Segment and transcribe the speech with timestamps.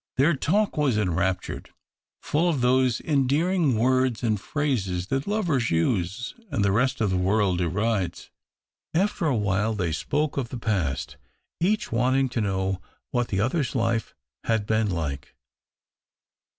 [0.17, 1.69] Their talk was enraptured,
[2.23, 7.17] full of those endearing words and phrases that lovers use and the rest of the
[7.17, 8.31] world derides.
[8.95, 11.17] After a while they spoke of the past,
[11.59, 15.35] each wanting to know what the other's life had been like.